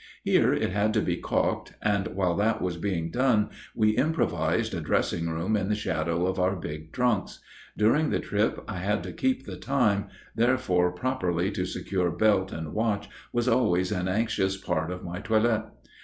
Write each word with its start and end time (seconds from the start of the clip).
Here 0.23 0.51
it 0.51 0.71
had 0.71 0.95
to 0.95 0.99
be 1.03 1.17
calked, 1.17 1.73
and 1.79 2.07
while 2.07 2.35
that 2.37 2.59
was 2.59 2.75
being 2.77 3.11
done 3.11 3.51
we 3.75 3.91
improvised 3.91 4.73
a 4.73 4.81
dressing 4.81 5.29
room 5.29 5.55
in 5.55 5.69
the 5.69 5.75
shadow 5.75 6.25
of 6.25 6.39
our 6.39 6.55
big 6.55 6.91
trunks. 6.91 7.39
During 7.77 8.09
the 8.09 8.17
trip 8.19 8.63
I 8.67 8.77
had 8.79 9.03
to 9.03 9.13
keep 9.13 9.45
the 9.45 9.57
time, 9.57 10.07
therefore 10.35 10.91
properly 10.91 11.51
to 11.51 11.65
secure 11.67 12.09
belt 12.09 12.51
and 12.51 12.73
watch 12.73 13.09
was 13.31 13.47
always 13.47 13.91
an 13.91 14.07
anxious 14.07 14.57
part 14.57 14.89
of 14.89 15.03
my 15.03 15.19
toilet. 15.19 15.65